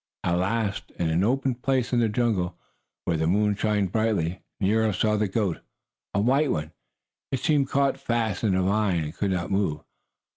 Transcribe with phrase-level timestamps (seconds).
[0.23, 2.57] At last, in an open place in the jungle,
[3.05, 5.59] where the moon shone brightly, Nero saw the goat,
[6.15, 6.71] a white one.
[7.31, 9.81] It seemed caught fast in a vine, and could not move.